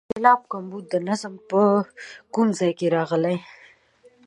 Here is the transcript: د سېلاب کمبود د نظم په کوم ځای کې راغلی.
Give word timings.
د 0.03 0.03
سېلاب 0.11 0.41
کمبود 0.51 0.85
د 0.93 0.95
نظم 1.07 1.33
په 1.49 1.61
کوم 2.33 2.47
ځای 2.59 2.71
کې 2.79 2.87
راغلی. 2.95 3.37